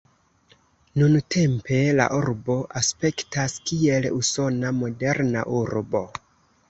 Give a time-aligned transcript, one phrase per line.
[1.01, 6.03] Nuntempe la urbo aspektas, kiel usona moderna urbo.